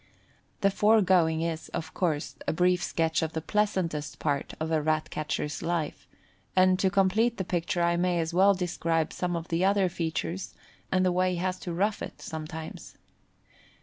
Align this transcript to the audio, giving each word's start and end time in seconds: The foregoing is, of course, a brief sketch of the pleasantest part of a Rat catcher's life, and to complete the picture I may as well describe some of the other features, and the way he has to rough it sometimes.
The 0.61 0.71
foregoing 0.71 1.43
is, 1.43 1.69
of 1.75 1.93
course, 1.93 2.35
a 2.47 2.53
brief 2.53 2.81
sketch 2.81 3.21
of 3.21 3.33
the 3.33 3.39
pleasantest 3.41 4.17
part 4.17 4.55
of 4.59 4.71
a 4.71 4.81
Rat 4.81 5.11
catcher's 5.11 5.61
life, 5.61 6.07
and 6.55 6.79
to 6.79 6.89
complete 6.89 7.37
the 7.37 7.43
picture 7.43 7.83
I 7.83 7.97
may 7.97 8.19
as 8.19 8.33
well 8.33 8.55
describe 8.55 9.13
some 9.13 9.35
of 9.35 9.49
the 9.49 9.63
other 9.63 9.89
features, 9.89 10.55
and 10.91 11.05
the 11.05 11.11
way 11.11 11.33
he 11.33 11.37
has 11.37 11.59
to 11.59 11.71
rough 11.75 12.01
it 12.01 12.19
sometimes. 12.19 12.97